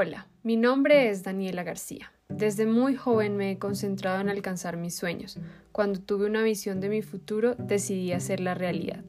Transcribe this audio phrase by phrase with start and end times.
[0.00, 2.12] Hola, mi nombre es Daniela García.
[2.28, 5.40] Desde muy joven me he concentrado en alcanzar mis sueños.
[5.72, 9.02] Cuando tuve una visión de mi futuro, decidí hacerla realidad.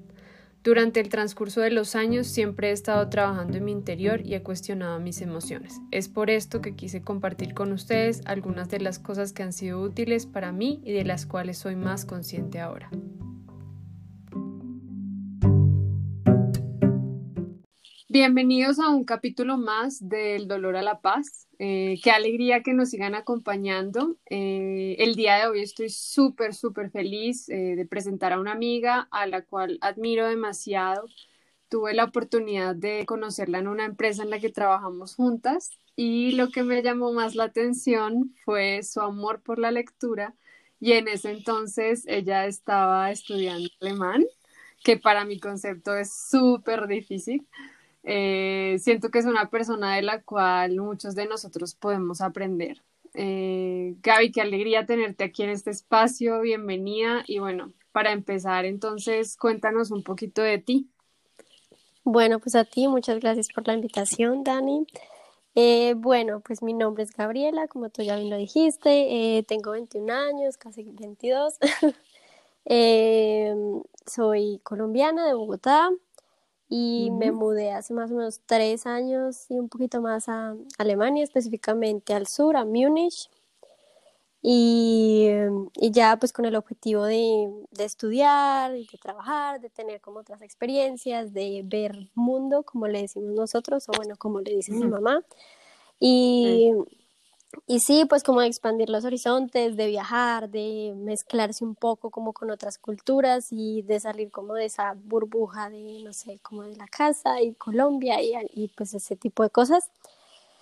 [0.64, 4.42] Durante el transcurso de los años siempre he estado trabajando en mi interior y he
[4.42, 5.80] cuestionado mis emociones.
[5.92, 9.84] Es por esto que quise compartir con ustedes algunas de las cosas que han sido
[9.84, 12.90] útiles para mí y de las cuales soy más consciente ahora.
[18.12, 21.48] Bienvenidos a un capítulo más del Dolor a la Paz.
[21.60, 24.18] Eh, qué alegría que nos sigan acompañando.
[24.32, 29.08] Eh, el día de hoy estoy súper, súper feliz eh, de presentar a una amiga
[29.12, 31.06] a la cual admiro demasiado.
[31.70, 36.50] Tuve la oportunidad de conocerla en una empresa en la que trabajamos juntas y lo
[36.50, 40.34] que me llamó más la atención fue su amor por la lectura
[40.80, 44.26] y en ese entonces ella estaba estudiando alemán,
[44.84, 47.46] que para mi concepto es súper difícil.
[48.04, 52.82] Eh, siento que es una persona de la cual muchos de nosotros podemos aprender.
[53.14, 57.24] Eh, Gaby, qué alegría tenerte aquí en este espacio, bienvenida.
[57.28, 60.90] Y bueno, para empezar, entonces, cuéntanos un poquito de ti.
[62.04, 64.88] Bueno, pues a ti, muchas gracias por la invitación, Dani.
[65.56, 69.72] Eh, bueno, pues mi nombre es Gabriela, como tú ya bien lo dijiste, eh, tengo
[69.72, 71.58] 21 años, casi 22.
[74.06, 75.90] soy colombiana de Bogotá,
[76.70, 81.24] y me mudé hace más o menos tres años y un poquito más a Alemania,
[81.24, 83.30] específicamente al sur, a Múnich.
[84.42, 85.28] Y,
[85.76, 90.42] y ya pues con el objetivo de, de, estudiar, de trabajar, de tener como otras
[90.42, 95.24] experiencias, de ver mundo, como le decimos nosotros, o bueno, como le dice mi mamá.
[96.00, 96.72] Y,
[97.66, 102.34] y sí, pues como de expandir los horizontes, de viajar, de mezclarse un poco como
[102.34, 106.76] con otras culturas y de salir como de esa burbuja de, no sé, como de
[106.76, 109.90] la casa y Colombia y, y pues ese tipo de cosas.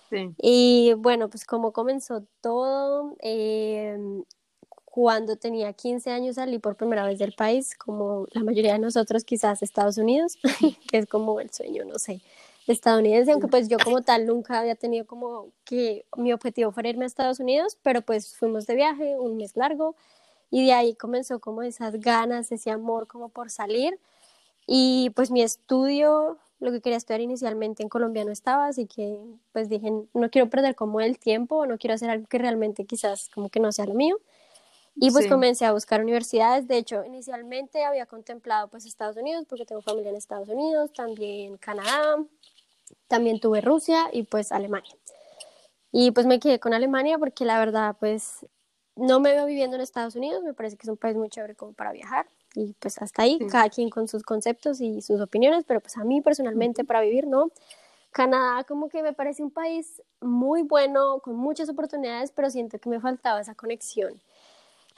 [0.08, 0.34] Sí.
[0.38, 4.22] Y bueno, pues como comenzó todo, eh,
[4.84, 9.24] cuando tenía 15 años salí por primera vez del país, como la mayoría de nosotros
[9.24, 10.38] quizás Estados Unidos,
[10.90, 12.20] que es como el sueño, no sé,
[12.72, 17.04] estadounidense, aunque pues yo como tal nunca había tenido como que mi objetivo fuera irme
[17.04, 19.96] a Estados Unidos, pero pues fuimos de viaje un mes largo
[20.50, 23.98] y de ahí comenzó como esas ganas, ese amor como por salir
[24.66, 29.18] y pues mi estudio, lo que quería estudiar inicialmente en Colombia no estaba, así que
[29.52, 33.30] pues dije, no quiero perder como el tiempo, no quiero hacer algo que realmente quizás
[33.30, 34.18] como que no sea lo mío.
[35.00, 36.66] Y pues comencé a buscar universidades.
[36.66, 41.56] De hecho, inicialmente había contemplado pues Estados Unidos porque tengo familia en Estados Unidos, también
[41.56, 42.16] Canadá,
[43.06, 44.94] también tuve Rusia y pues Alemania.
[45.92, 48.46] Y pues me quedé con Alemania porque la verdad pues
[48.96, 51.54] no me veo viviendo en Estados Unidos, me parece que es un país muy chévere
[51.54, 55.64] como para viajar y pues hasta ahí, cada quien con sus conceptos y sus opiniones,
[55.66, 57.50] pero pues a mí personalmente para vivir no.
[58.10, 62.88] Canadá como que me parece un país muy bueno, con muchas oportunidades, pero siento que
[62.88, 64.20] me faltaba esa conexión.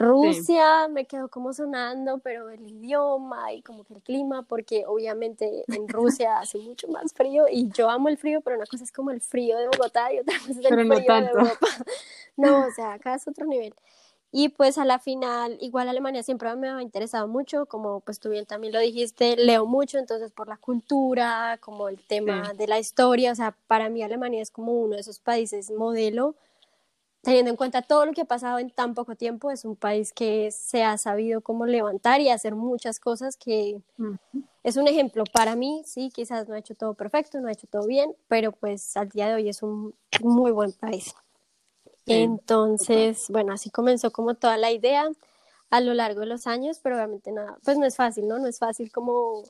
[0.00, 5.65] Rusia me quedó como sonando, pero el idioma y como que el clima, porque obviamente
[5.69, 8.93] en Rusia hace mucho más frío y yo amo el frío, pero una cosa es
[8.93, 11.66] como el frío de Bogotá y otra cosa es el frío de Europa.
[12.37, 13.75] No, o sea, acá es otro nivel.
[14.33, 18.31] Y pues a la final, igual Alemania siempre me ha interesado mucho, como pues tú
[18.31, 22.78] bien también lo dijiste, leo mucho, entonces por la cultura, como el tema de la
[22.78, 26.37] historia, o sea, para mí Alemania es como uno de esos países modelo
[27.22, 30.12] teniendo en cuenta todo lo que ha pasado en tan poco tiempo, es un país
[30.12, 33.81] que se ha sabido cómo levantar y hacer muchas cosas que
[34.62, 37.66] es un ejemplo para mí, sí, quizás no ha hecho todo perfecto, no ha hecho
[37.66, 41.14] todo bien, pero pues al día de hoy es un muy buen país.
[42.06, 45.08] Entonces, bueno, así comenzó como toda la idea
[45.70, 48.38] a lo largo de los años, pero obviamente nada, pues no es fácil, ¿no?
[48.38, 49.44] No es fácil como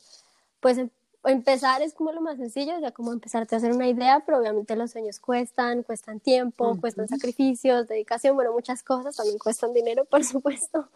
[0.61, 0.79] pues
[1.25, 4.77] empezar es como lo más sencillo, ya como empezarte a hacer una idea, pero obviamente
[4.77, 10.25] los sueños cuestan, cuestan tiempo, cuestan sacrificios, dedicación, bueno, muchas cosas, también cuestan dinero, por
[10.25, 10.89] supuesto.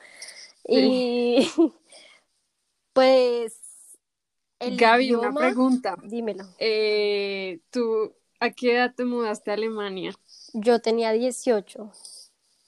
[0.66, 1.50] Y
[2.92, 3.60] pues...
[4.58, 5.96] El Gaby, una pregunta.
[6.02, 6.44] Dímelo.
[6.58, 10.14] Eh, ¿Tú a qué edad te mudaste a Alemania?
[10.54, 11.92] Yo tenía 18.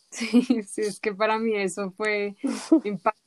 [0.09, 2.37] Sí, sí, es que para mí eso fue
[2.85, 3.26] impactante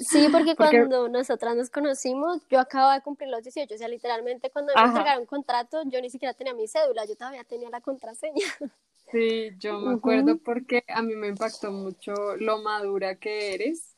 [0.00, 4.50] Sí, porque, cuando nosotras nos conocimos, yo acababa de cumplir los 18, o sea, literalmente
[4.50, 8.34] cuando me entregaron contrato, yo ni siquiera tenía mi cédula, yo todavía tenía la contraseña.
[9.10, 13.94] Sí, yo me acuerdo porque a mí me impactó mucho lo madura que eres.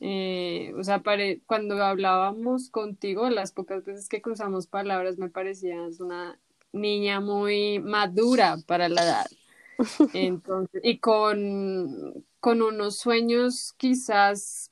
[0.00, 1.00] Eh, o sea,
[1.46, 6.40] cuando hablábamos contigo, las pocas veces que cruzamos palabras, me parecías una
[6.72, 9.26] niña muy madura para la edad.
[10.12, 14.70] Entonces, y con, con unos sueños quizás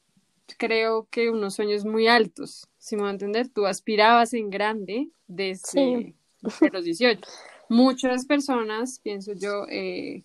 [0.59, 5.09] creo que unos sueños muy altos, si me voy a entender, tú aspirabas en grande
[5.27, 6.15] desde,
[6.73, 7.21] los 18.
[7.69, 10.23] muchas personas, pienso yo, eh,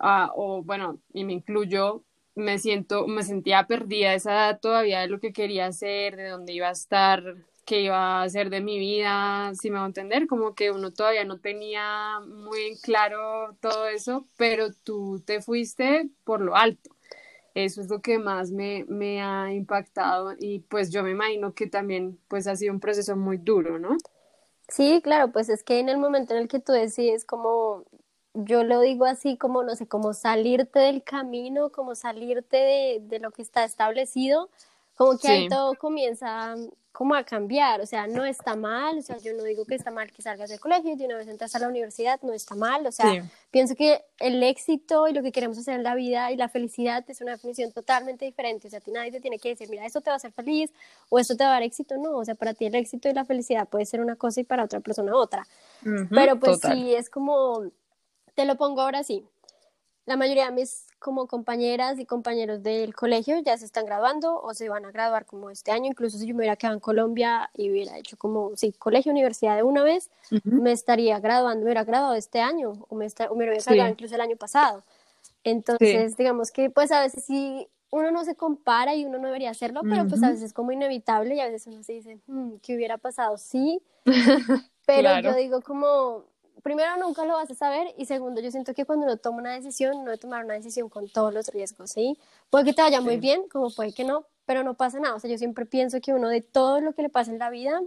[0.00, 2.02] ah, o bueno, y me incluyo,
[2.34, 6.52] me siento, me sentía perdida esa edad todavía de lo que quería hacer, de dónde
[6.52, 7.36] iba a estar,
[7.66, 10.92] qué iba a hacer de mi vida, si me va a entender, como que uno
[10.92, 16.90] todavía no tenía muy claro todo eso, pero tú te fuiste por lo alto.
[17.54, 21.66] Eso es lo que más me, me ha impactado y pues yo me imagino que
[21.68, 23.96] también pues ha sido un proceso muy duro, ¿no?
[24.68, 27.84] Sí, claro, pues es que en el momento en el que tú decides como,
[28.34, 33.20] yo lo digo así como, no sé, como salirte del camino, como salirte de, de
[33.20, 34.50] lo que está establecido,
[34.96, 36.56] como que ahí todo comienza
[36.96, 39.90] como a cambiar, o sea, no está mal, o sea, yo no digo que está
[39.90, 42.54] mal que salgas del colegio y de una vez entras a la universidad, no está
[42.54, 46.32] mal, o sea, pienso que el éxito y lo que queremos hacer en la vida
[46.32, 49.38] y la felicidad es una definición totalmente diferente, o sea, a ti nadie te tiene
[49.38, 50.72] que decir, mira, esto te va a hacer feliz
[51.10, 53.12] o esto te va a dar éxito, no, o sea, para ti el éxito y
[53.12, 55.46] la felicidad puede ser una cosa y para otra persona otra,
[56.08, 57.70] pero pues sí, es como,
[58.34, 59.22] te lo pongo ahora sí,
[60.06, 64.54] la mayoría de mis como compañeras y compañeros del colegio ya se están graduando o
[64.54, 65.86] se van a graduar como este año.
[65.86, 69.54] Incluso si yo me hubiera quedado en Colombia y hubiera hecho como, sí, colegio, universidad
[69.54, 70.10] de una vez,
[70.42, 74.20] me estaría graduando, me hubiera graduado este año o me, me hubiera graduado incluso el
[74.20, 74.82] año pasado.
[75.44, 79.50] Entonces, digamos que pues a veces sí uno no se compara y uno no debería
[79.50, 82.56] hacerlo, pero pues a veces es como inevitable y a veces uno se dice, hmm,
[82.60, 83.38] ¿qué hubiera pasado?
[83.38, 83.80] Sí,
[84.86, 86.24] pero yo digo como
[86.62, 89.54] primero nunca lo vas a saber y segundo yo siento que cuando uno toma una
[89.54, 92.18] decisión no debe tomar una decisión con todos los riesgos, ¿sí?
[92.50, 95.20] Puede que te vaya muy bien, como puede que no, pero no pasa nada, o
[95.20, 97.80] sea, yo siempre pienso que uno de todo lo que le pasa en la vida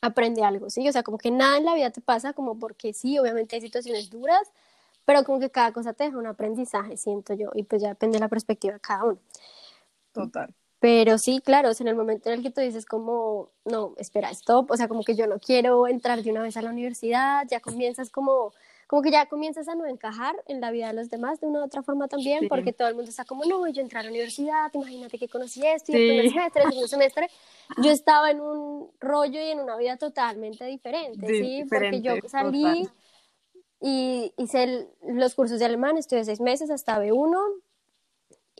[0.00, 0.88] aprende algo, ¿sí?
[0.88, 3.62] O sea, como que nada en la vida te pasa como porque sí, obviamente hay
[3.62, 4.48] situaciones duras,
[5.04, 8.16] pero como que cada cosa te deja un aprendizaje, siento yo, y pues ya depende
[8.16, 9.18] de la perspectiva de cada uno.
[10.12, 10.54] Total.
[10.80, 14.70] Pero sí, claro, en el momento en el que tú dices como, no, espera, stop,
[14.70, 17.58] o sea, como que yo no quiero entrar de una vez a la universidad, ya
[17.58, 18.52] comienzas como,
[18.86, 21.60] como que ya comienzas a no encajar en la vida de los demás de una
[21.60, 24.10] u otra forma también, porque todo el mundo está como, no, yo entré a la
[24.10, 27.30] universidad, imagínate que conocí esto, y el primer semestre, el segundo semestre,
[27.82, 31.64] yo estaba en un rollo y en una vida totalmente diferente, ¿sí?
[31.68, 32.88] Porque yo salí
[33.80, 37.36] y hice los cursos de alemán, estuve seis meses hasta B1,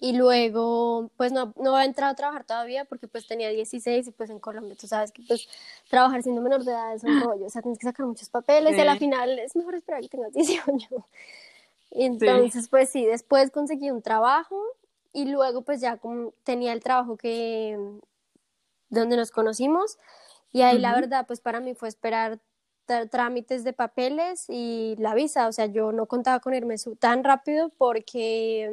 [0.01, 4.11] y luego pues no, no he entrado a trabajar todavía porque pues tenía 16 y
[4.13, 5.49] pues en Colombia tú sabes que pues
[5.89, 8.77] trabajar siendo menor de edad es un rollo, o sea, tienes que sacar muchos papeles
[8.77, 10.89] y a la final es mejor esperar que tengas 18.
[11.91, 14.63] Y entonces pues sí, después conseguí un trabajo
[15.13, 17.79] y luego pues ya como tenía el trabajo que
[18.91, 19.99] donde nos conocimos
[20.53, 22.39] y ahí la verdad pues para mí fue esperar
[23.11, 27.71] trámites de papeles y la visa, o sea, yo no contaba con irme tan rápido
[27.77, 28.71] porque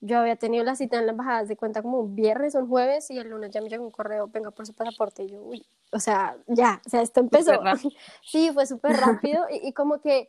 [0.00, 2.68] yo había tenido la cita en la embajada de cuenta como un viernes o un
[2.68, 5.42] jueves y el lunes ya me llegó un correo, venga por su pasaporte y yo,
[5.42, 7.52] uy, o sea, ya, o sea, esto empezó.
[8.22, 10.28] sí, fue súper rápido y, como que,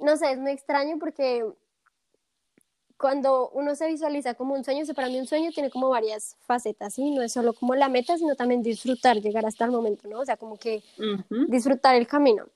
[0.00, 1.44] no sé, es muy extraño porque
[2.96, 6.36] cuando uno se visualiza como un sueño, o para mí un sueño tiene como varias
[6.46, 7.10] facetas, ¿sí?
[7.10, 10.20] No es solo como la meta, sino también disfrutar, llegar hasta el momento, ¿no?
[10.20, 10.82] O sea, como que
[11.48, 12.46] disfrutar el camino.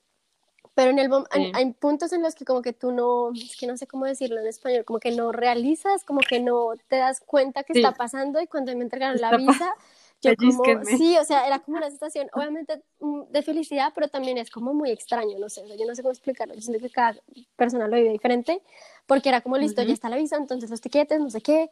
[0.73, 3.75] Pero en el hay, puntos en los que como que tú no, es que no
[3.75, 7.63] sé cómo decirlo en español, como que no realizas, como que no te das cuenta
[7.63, 9.73] que está pasando y cuando me entregaron la visa,
[10.21, 14.37] yo como, sí, o sea, era como una situación obviamente mm, de felicidad, pero también
[14.37, 17.19] es como muy extraño, no sé, yo no sé cómo explicarlo, yo siento que cada
[17.57, 18.61] persona lo vive diferente,
[19.07, 21.69] porque era como listo, ya está la visa, entonces los tiquetes, no sé qué,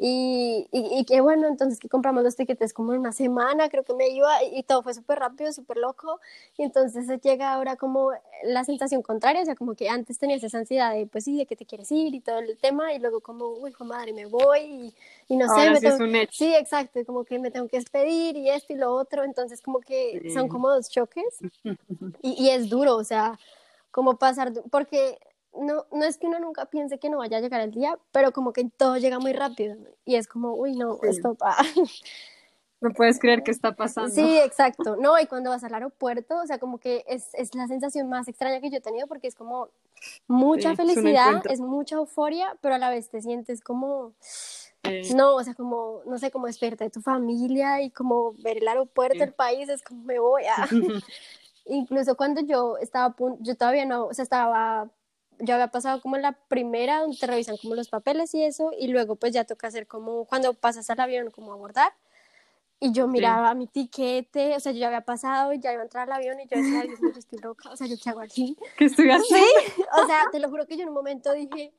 [0.00, 3.94] y, y, qué bueno, entonces que compramos los tiquetes como en una semana, creo que
[3.94, 6.20] me iba, y todo fue súper rápido, súper loco.
[6.56, 8.12] Y entonces llega ahora como
[8.44, 11.46] la sensación contraria, o sea, como que antes tenías esa ansiedad de, pues sí, de
[11.46, 14.94] que te quieres ir y todo el tema, y luego como, uy, madre, me voy,
[15.26, 15.98] y, no sé, me tengo...
[16.30, 19.80] sí, exacto, como que me tengo que despedir y esto y lo otro, entonces como
[19.80, 21.40] que son como dos choques,
[22.22, 23.36] y, y es duro, o sea,
[23.90, 25.18] como pasar, porque
[25.54, 28.32] no, no es que uno nunca piense que no vaya a llegar el día, pero
[28.32, 31.56] como que todo llega muy rápido y es como, uy, no, esto va.
[32.80, 34.10] No puedes creer que está pasando.
[34.10, 34.96] Sí, exacto.
[34.96, 38.28] No, y cuando vas al aeropuerto, o sea, como que es, es la sensación más
[38.28, 39.68] extraña que yo he tenido porque es como
[40.28, 44.12] mucha felicidad, es, mucha euforia, pero a la vez te sientes como...
[45.14, 48.68] No, o sea, como, no sé, como despierta de tu familia y como ver el
[48.68, 50.68] aeropuerto, el país, es como me voy a...
[51.66, 54.88] Incluso cuando yo estaba, yo todavía no, o sea, estaba
[55.40, 58.88] yo había pasado como la primera donde te revisan como los papeles y eso y
[58.88, 61.92] luego pues ya toca hacer como cuando pasas al avión como abordar
[62.80, 65.84] y yo miraba mi tiquete, o sea, yo ya había pasado y ya iba a
[65.84, 68.20] entrar al avión y yo decía, Dios mío, estoy loca, o sea, yo qué hago
[68.20, 68.56] aquí.
[68.76, 69.46] ¿Qué estoy haciendo?
[69.74, 71.72] Sí, o sea, te lo juro que yo en un momento dije,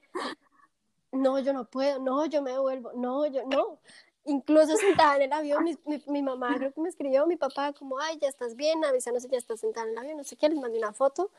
[1.13, 3.79] no, yo no puedo, no, yo me devuelvo, no, yo no.
[4.25, 7.97] Incluso sentada en el avión, mi, mi, mamá creo que me escribió, mi papá como,
[7.99, 10.49] ay, ya estás bien, avísanos si ya estás sentada en el avión, no sé qué,
[10.49, 11.31] les mandé una foto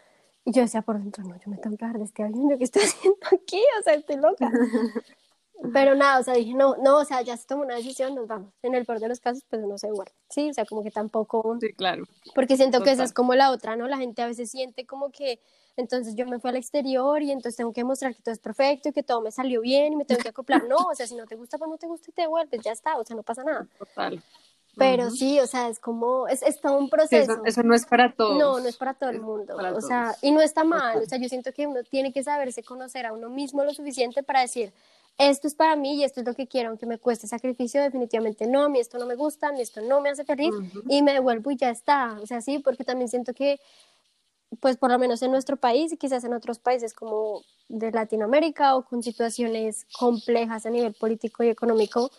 [0.44, 2.58] Y yo decía por dentro, no, yo me tengo que bajar de este avión, ¿yo
[2.58, 3.60] qué estoy haciendo aquí?
[3.78, 4.50] O sea, estoy loca.
[5.74, 8.26] Pero nada, o sea, dije, no, no, o sea, ya se tomó una decisión, nos
[8.26, 8.50] vamos.
[8.62, 10.08] En el peor de los casos, pues no se igual.
[10.30, 11.58] Sí, o sea, como que tampoco.
[11.60, 12.04] Sí, claro.
[12.34, 13.86] Porque siento que esa es como la otra, ¿no?
[13.86, 15.38] La gente a veces siente como que
[15.76, 18.88] entonces yo me fui al exterior y entonces tengo que mostrar que todo es perfecto
[18.88, 20.66] y que todo me salió bien y me tengo que acoplar.
[20.68, 22.72] No, o sea, si no te gusta, pues no te gusta y te vuelves, ya
[22.72, 23.66] está, o sea, no pasa nada.
[23.78, 24.22] Total.
[24.76, 27.42] Pero sí, o sea, es como, es, es todo un proceso.
[27.44, 28.38] eso, no es para todos.
[28.38, 29.56] No, no es para todo el mundo.
[29.74, 30.98] O sea, y no está mal.
[31.02, 34.22] O sea, yo siento que uno tiene que saberse conocer a uno mismo lo suficiente
[34.22, 34.72] para decir,
[35.18, 38.46] esto es para mí y esto es lo que quiero, aunque me cueste sacrificio, definitivamente
[38.46, 40.54] no, a mí esto no me gusta, a mí esto no me hace feliz
[40.88, 42.18] y me devuelvo y ya está.
[42.22, 43.60] O sea, sí, porque también siento que,
[44.60, 48.76] pues por lo menos en nuestro país y quizás en otros países como de Latinoamérica
[48.76, 52.10] o con situaciones complejas a nivel político y económico,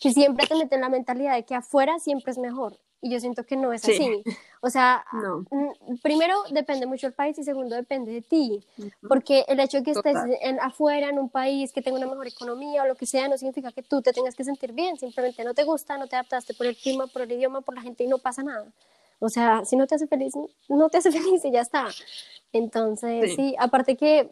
[0.00, 2.76] que siempre te meten la mentalidad de que afuera siempre es mejor.
[3.02, 4.22] Y yo siento que no es así.
[4.60, 5.04] O sea,
[6.02, 8.62] primero depende mucho el país y segundo depende de ti,
[9.08, 12.26] porque el hecho de que estés en, afuera, en un país que tenga una mejor
[12.26, 15.42] economía o lo que sea, no significa que tú te tengas que sentir bien, simplemente
[15.44, 18.04] no te gusta, no te adaptaste por el clima, por el idioma, por la gente
[18.04, 18.66] y no pasa nada.
[19.20, 20.34] O sea, si no te hace feliz,
[20.68, 21.88] no te hace feliz y ya está.
[22.52, 24.28] Entonces, sí, aparte que,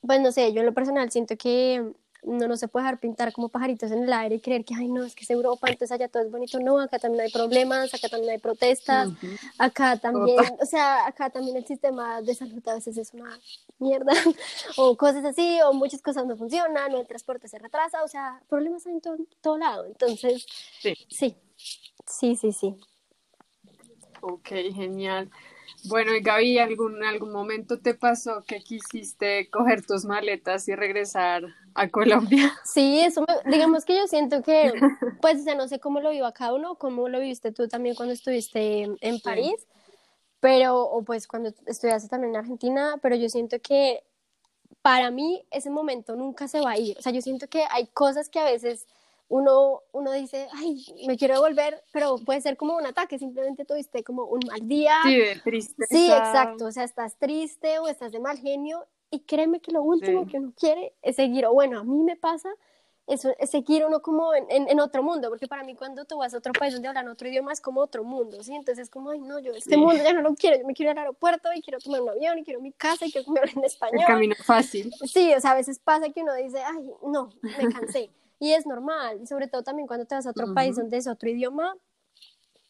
[0.00, 1.92] pues no sé, yo en lo personal siento que
[2.22, 4.88] no, no se puede dejar pintar como pajaritos en el aire y creer que, ay,
[4.88, 6.58] no, es que es Europa, entonces allá todo es bonito.
[6.58, 9.10] No, acá también hay problemas, acá también hay protestas,
[9.58, 13.38] acá también, o sea, acá también el sistema de salud a veces es una
[13.78, 14.12] mierda,
[14.76, 18.42] o cosas así, o muchas cosas no funcionan, o el transporte se retrasa, o sea,
[18.48, 19.86] problemas hay en todo, todo lado.
[19.86, 20.46] Entonces,
[20.80, 21.36] sí, sí,
[22.06, 22.52] sí, sí.
[22.52, 22.76] sí.
[24.20, 25.30] Ok, genial.
[25.84, 31.44] Bueno, y Gaby, ¿algún, ¿algún momento te pasó que quisiste coger tus maletas y regresar
[31.74, 32.52] a Colombia?
[32.64, 34.72] Sí, eso, digamos que yo siento que,
[35.22, 37.94] pues, o no sé cómo lo vivo a cada uno, cómo lo viviste tú también
[37.94, 39.66] cuando estuviste en París,
[40.40, 44.02] pero, o pues cuando estudiaste también en Argentina, pero yo siento que
[44.82, 46.96] para mí ese momento nunca se va a ir.
[46.98, 48.86] O sea, yo siento que hay cosas que a veces
[49.30, 54.02] uno, uno dice, ay, me quiero devolver, pero puede ser como un ataque, simplemente tuviste
[54.02, 54.96] como un mal día.
[55.04, 55.88] Sí, de tristeza.
[55.88, 59.82] Sí, exacto, o sea, estás triste o estás de mal genio y créeme que lo
[59.84, 62.48] último que uno quiere es seguir, o bueno, a mí me pasa,
[63.06, 66.34] eso, es seguir uno como en, en, otro mundo, porque para mí cuando tú vas
[66.34, 68.52] a otro país donde hablan otro idioma es como otro mundo, ¿sí?
[68.52, 70.90] Entonces es como, ay, no, yo este mundo ya no lo quiero, yo me quiero
[70.90, 73.48] ir al aeropuerto y quiero tomar un avión y quiero mi casa y quiero comer
[73.54, 74.00] en español.
[74.00, 74.92] El camino fácil.
[75.06, 78.10] Sí, o sea, a veces pasa que uno dice, ay, no, me cansé.
[78.40, 81.06] Y es normal, y sobre todo también cuando te vas a otro país donde es
[81.06, 81.76] otro idioma,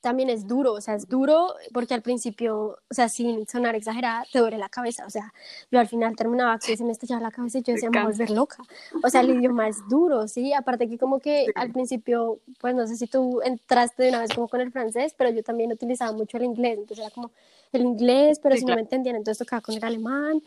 [0.00, 4.24] también es duro, o sea, es duro porque al principio, o sea, sin sonar exagerada,
[4.32, 5.32] te duele la cabeza, o sea,
[5.70, 8.06] yo al final terminaba que se me estallaba la cabeza y yo decía, me voy
[8.06, 8.56] a volver loca,
[9.02, 10.52] o sea, el idioma es duro, ¿sí?
[10.54, 14.32] Aparte que como que al principio, pues no sé si tú entraste de una vez
[14.34, 17.30] como con el francés, pero yo también utilizaba mucho el inglés, entonces era como
[17.72, 20.42] el inglés, pero si no me entendían, entonces tocaba con el alemán,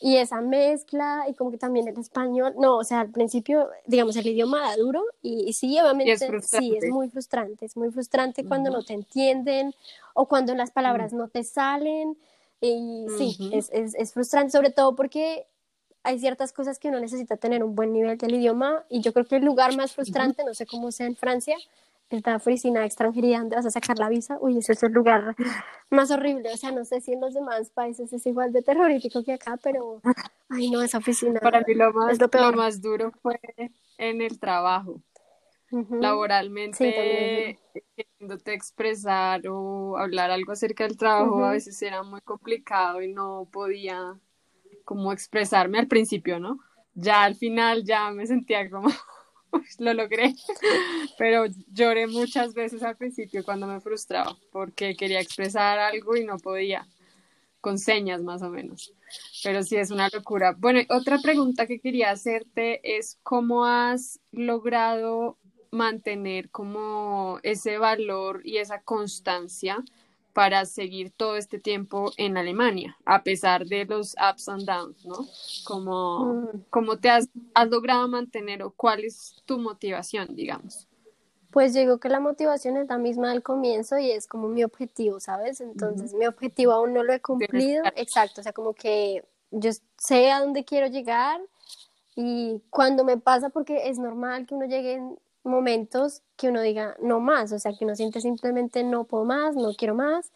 [0.00, 4.16] y esa mezcla y como que también el español, no, o sea, al principio, digamos,
[4.16, 8.70] el idioma da duro y, sí, obviamente, sí, es muy frustrante, es muy frustrante cuando
[8.70, 9.74] no te entienden
[10.14, 12.16] o cuando las palabras no te salen
[12.60, 15.46] y sí, es, es, es frustrante, sobre todo porque
[16.04, 19.26] hay ciertas cosas que uno necesita tener un buen nivel del idioma y yo creo
[19.26, 21.56] que el lugar más frustrante, no sé cómo sea en Francia,
[22.10, 25.36] esta oficina de extranjería donde vas a sacar la visa, uy, ese es el lugar
[25.90, 26.50] más horrible.
[26.52, 29.58] O sea, no sé si en los demás países es igual de terrorífico que acá,
[29.62, 30.00] pero,
[30.48, 31.40] ay, no, esa oficina.
[31.40, 33.40] Para mí lo más, lo, más duro fue
[33.98, 35.02] en el trabajo.
[35.70, 37.58] Laboralmente,
[37.94, 43.46] queriéndote expresar o hablar algo acerca del trabajo, a veces era muy complicado y no
[43.52, 44.18] podía
[44.84, 46.58] como expresarme al principio, ¿no?
[46.94, 48.88] Ya al final ya me sentía como
[49.78, 50.34] lo logré,
[51.18, 56.38] pero lloré muchas veces al principio cuando me frustraba porque quería expresar algo y no
[56.38, 56.86] podía,
[57.60, 58.94] con señas más o menos,
[59.42, 60.54] pero sí es una locura.
[60.56, 65.38] Bueno, otra pregunta que quería hacerte es cómo has logrado
[65.70, 69.84] mantener como ese valor y esa constancia
[70.38, 75.26] para seguir todo este tiempo en Alemania, a pesar de los ups and downs, ¿no?
[75.64, 77.00] ¿Cómo, mm.
[77.00, 77.28] te has,
[77.68, 80.86] logrado mantener o cuál es tu motivación, digamos?
[81.50, 85.18] Pues digo que la motivación es la misma al comienzo y es como mi objetivo,
[85.18, 85.60] ¿sabes?
[85.60, 87.82] Entonces mi objetivo aún no lo he cumplido.
[87.96, 91.40] Exacto, o sea, como que yo sé a dónde quiero llegar
[92.14, 95.18] y cuando me pasa, porque es normal que uno llegue en
[95.48, 99.56] momentos que uno diga no más, o sea, que uno siente simplemente no puedo más,
[99.56, 100.30] no quiero más.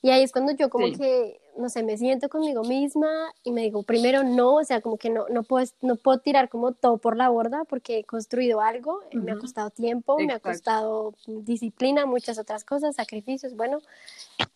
[0.00, 3.62] Y ahí es cuando yo como que, no sé, me siento conmigo misma y me
[3.62, 6.98] digo, primero no, o sea, como que no, no, puedo, no puedo tirar como todo
[6.98, 11.14] por la borda porque he construido algo, eh, me ha costado tiempo, me ha costado
[11.26, 13.80] disciplina, muchas otras cosas, sacrificios, bueno,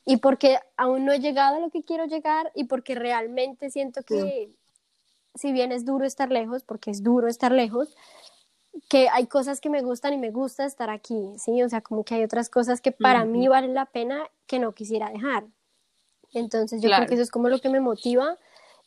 [0.05, 4.05] y porque aún no he llegado a lo que quiero llegar y porque realmente siento
[4.05, 4.49] que,
[5.35, 7.97] si bien es duro estar lejos, porque es duro estar lejos,
[8.89, 11.63] que hay cosas que me gustan y me gusta estar aquí, ¿sí?
[11.63, 14.73] O sea, como que hay otras cosas que para mí valen la pena que no
[14.73, 15.45] quisiera dejar.
[16.33, 18.39] Entonces yo creo que eso es como lo que me motiva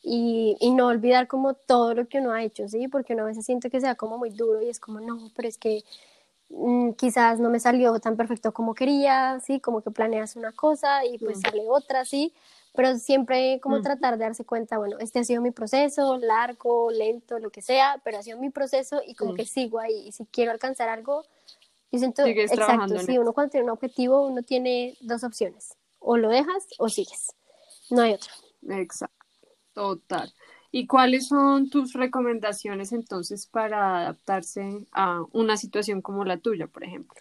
[0.02, 2.88] y, y, no olvidar como todo lo que uno ha hecho, ¿sí?
[2.88, 5.48] Porque uno a veces siente que sea como muy duro y es como, no, pero
[5.48, 5.82] es que
[6.50, 9.60] mm, quizás no me salió tan perfecto como quería, ¿sí?
[9.60, 12.32] Como que planeas una cosa y pues sale otra, ¿sí?
[12.76, 17.38] Pero siempre como tratar de darse cuenta, bueno, este ha sido mi proceso, largo, lento,
[17.38, 20.26] lo que sea, pero ha sido mi proceso y como que sigo ahí, y si
[20.26, 21.24] quiero alcanzar algo,
[21.90, 26.28] yo siento, exacto, si uno cuando tiene un objetivo, uno tiene dos opciones, o lo
[26.28, 27.32] dejas o sigues,
[27.90, 28.32] no hay otra.
[28.68, 29.16] Exacto,
[29.72, 30.32] total.
[30.70, 36.84] ¿Y cuáles son tus recomendaciones entonces para adaptarse a una situación como la tuya, por
[36.84, 37.18] ejemplo?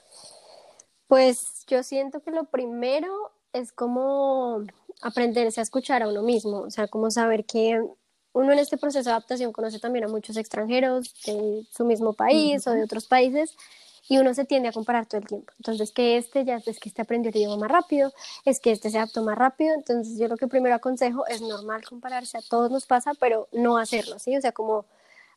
[1.08, 4.64] Pues yo siento que lo primero es como
[5.02, 7.82] aprenderse a escuchar a uno mismo, o sea, como saber que
[8.34, 12.68] uno en este proceso de adaptación conoce también a muchos extranjeros de su mismo país
[12.68, 13.56] o de otros países
[14.08, 15.54] y uno se tiende a comparar todo el tiempo.
[15.58, 18.12] Entonces, que este ya es que este aprendió el idioma más rápido,
[18.44, 19.74] es que este se adaptó más rápido.
[19.74, 23.78] Entonces, yo lo que primero aconsejo es normal compararse, a todos nos pasa, pero no
[23.78, 24.36] hacerlo, ¿sí?
[24.38, 24.86] O sea, como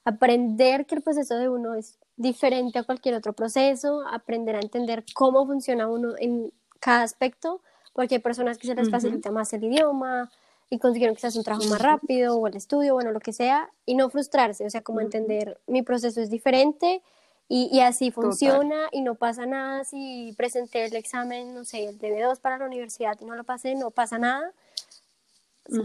[0.04, 5.04] aprender que el proceso de uno es diferente a cualquier otro proceso, aprender a entender
[5.14, 7.62] cómo funciona uno en cada aspecto
[7.98, 10.30] porque hay personas que se les facilita más el idioma
[10.70, 13.96] y consiguieron quizás un trabajo más rápido o el estudio, bueno, lo que sea, y
[13.96, 17.02] no frustrarse, o sea, como entender mi proceso es diferente
[17.48, 19.82] y, y así funciona y no pasa nada.
[19.82, 23.74] Si presenté el examen, no sé, el DB2 para la universidad y no lo pasé,
[23.74, 24.52] no pasa nada,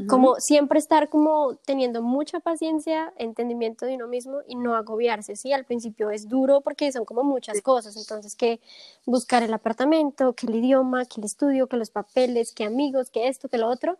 [0.07, 5.51] como siempre estar como teniendo mucha paciencia, entendimiento de uno mismo y no agobiarse, ¿sí?
[5.51, 8.61] Al principio es duro porque son como muchas cosas, entonces que
[9.05, 13.27] buscar el apartamento, que el idioma, que el estudio, que los papeles, que amigos, que
[13.27, 13.97] esto, que lo otro,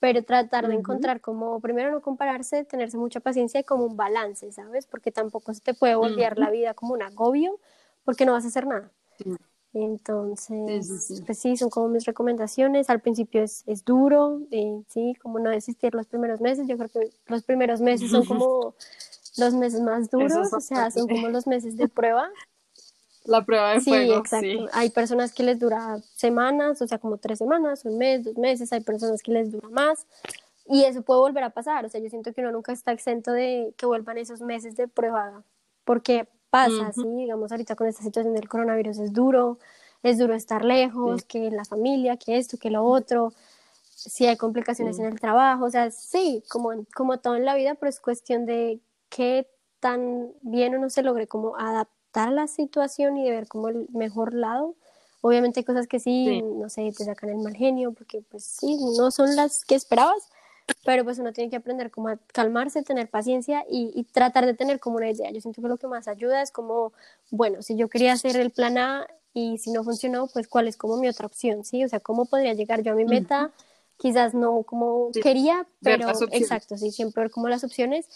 [0.00, 4.50] pero tratar de encontrar como, primero no compararse, tenerse mucha paciencia y como un balance,
[4.52, 4.86] ¿sabes?
[4.86, 7.58] Porque tampoco se te puede volver la vida como un agobio
[8.04, 8.90] porque no vas a hacer nada.
[9.84, 12.90] Entonces, pues sí, son como mis recomendaciones.
[12.90, 16.66] Al principio es, es duro, eh, sí, como no desistir los primeros meses.
[16.66, 18.74] Yo creo que los primeros meses son como
[19.36, 22.28] los meses más duros, o sea, son como los meses de prueba.
[23.24, 24.14] La prueba de fuego.
[24.14, 24.68] Sí, exacto.
[24.72, 28.72] Hay personas que les dura semanas, o sea, como tres semanas, un mes, dos meses.
[28.72, 30.06] Hay personas que les dura más.
[30.66, 31.84] Y eso puede volver a pasar.
[31.84, 34.88] O sea, yo siento que uno nunca está exento de que vuelvan esos meses de
[34.88, 35.42] prueba.
[35.84, 37.02] Porque pasa, ¿sí?
[37.16, 39.58] Digamos, ahorita con esta situación del coronavirus es duro,
[40.02, 43.32] es duro estar lejos, que la familia, que esto, que lo otro,
[43.94, 47.74] si hay complicaciones en el trabajo, o sea, sí, como, como todo en la vida,
[47.74, 49.48] pero es cuestión de qué
[49.80, 53.88] tan bien uno se logre como adaptar a la situación y de ver como el
[53.92, 54.74] mejor lado.
[55.20, 58.78] Obviamente hay cosas que sí, no sé, te sacan el mal genio, porque pues sí,
[58.96, 60.30] no son las que esperabas,
[60.84, 64.80] pero pues uno tiene que aprender como a calmarse, tener paciencia y, tratar de tener
[64.80, 65.30] como una idea.
[65.30, 66.92] Yo siento que lo que más ayuda es como,
[67.30, 70.76] bueno, si yo quería hacer el plan A y si no funcionó, pues cuál es
[70.76, 71.84] como mi otra opción, ¿sí?
[71.84, 73.52] O sea, cómo podría llegar yo a mi meta,
[73.96, 78.08] quizás no como quería, pero exacto, sí, siempre ver como las opciones.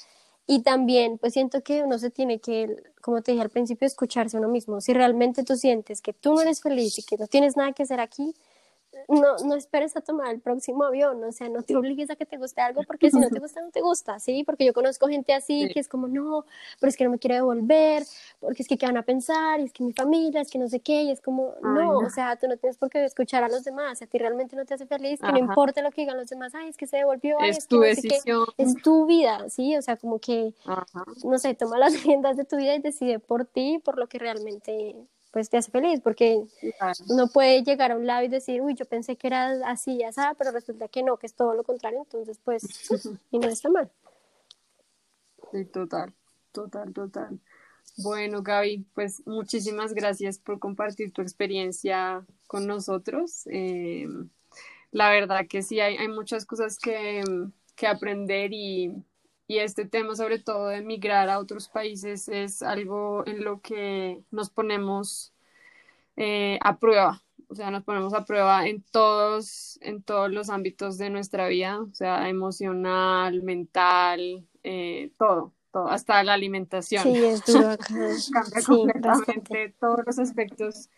[0.47, 4.37] Y también, pues siento que uno se tiene que, como te dije al principio, escucharse
[4.37, 4.81] a uno mismo.
[4.81, 7.85] Si realmente tú sientes que tú no eres feliz y que no tienes nada que
[7.85, 8.35] hacer aquí,
[9.09, 12.27] no, no esperes a tomar el próximo avión, o sea, no te obligues a que
[12.27, 14.45] te guste algo porque si no te gusta, no te gusta, ¿sí?
[14.45, 16.45] Porque yo conozco gente así que es como, no,
[16.81, 18.05] pero es que no me quiere devolver,
[18.41, 20.69] porque es que qué van a pensar, y es que mi familia, es que no
[20.69, 23.49] sé qué, y es como, no, o sea, tú no tienes por qué escuchar a
[23.49, 26.03] los demás, si a ti realmente no te hace feliz, que no importa lo que
[26.03, 28.47] digan los demás, ay, es que se devolvió, es, tu decisión.
[28.57, 29.77] es tu vida, ¿sí?
[29.77, 30.55] O sea, como que,
[31.25, 34.19] no sé, toma las riendas de tu vida y decide por ti, por lo que
[34.19, 34.97] realmente
[35.33, 36.45] pues te hace feliz, porque
[37.09, 40.03] uno puede llegar a un lado y decir, uy, yo pensé que era así y
[40.05, 42.63] así, pero resulta que no, que es todo lo contrario, entonces pues,
[43.31, 43.91] y no está mal.
[45.51, 46.15] Sí, total,
[46.53, 47.41] total, total.
[47.97, 53.47] Bueno, Gaby, pues muchísimas gracias por compartir tu experiencia con nosotros.
[53.47, 54.07] Eh,
[54.91, 57.23] la verdad que sí, hay, hay muchas cosas que,
[57.75, 58.95] que aprender y,
[59.53, 64.23] y este tema, sobre todo de emigrar a otros países, es algo en lo que
[64.31, 65.35] nos ponemos
[66.17, 67.23] eh, a prueba.
[67.49, 71.83] O sea, nos ponemos a prueba en todos, en todos los ámbitos de nuestra vida,
[71.83, 77.03] o sea, emocional, mental, eh, todo, todo, hasta la alimentación.
[77.03, 77.77] Sí, es duro
[78.33, 80.89] Cambia completamente todos los aspectos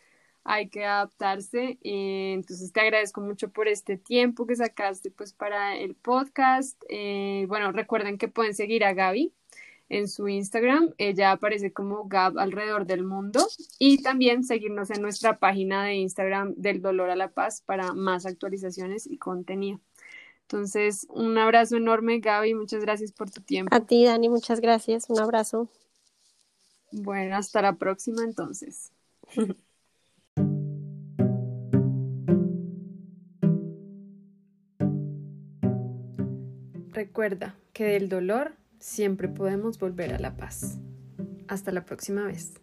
[0.44, 1.78] hay que adaptarse.
[1.82, 6.80] Eh, entonces te agradezco mucho por este tiempo que sacaste pues para el podcast.
[6.88, 9.32] Eh, bueno, recuerden que pueden seguir a Gaby
[9.88, 10.92] en su Instagram.
[10.98, 13.46] Ella aparece como Gab alrededor del mundo
[13.78, 18.26] y también seguirnos en nuestra página de Instagram del Dolor a la Paz para más
[18.26, 19.80] actualizaciones y contenido.
[20.42, 22.52] Entonces, un abrazo enorme, Gaby.
[22.52, 23.74] Muchas gracias por tu tiempo.
[23.74, 25.08] A ti, Dani, muchas gracias.
[25.08, 25.70] Un abrazo.
[26.92, 28.92] Bueno, hasta la próxima entonces.
[37.04, 40.78] Recuerda que del dolor siempre podemos volver a la paz.
[41.48, 42.54] Hasta la próxima vez.